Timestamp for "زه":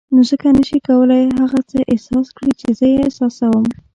2.77-2.85